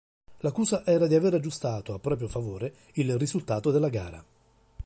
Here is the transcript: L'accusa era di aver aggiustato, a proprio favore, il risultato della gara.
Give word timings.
L'accusa 0.39 0.83
era 0.83 1.05
di 1.05 1.13
aver 1.13 1.35
aggiustato, 1.35 1.93
a 1.93 1.99
proprio 1.99 2.27
favore, 2.27 2.73
il 2.93 3.19
risultato 3.19 3.69
della 3.69 3.89
gara. 3.89 4.25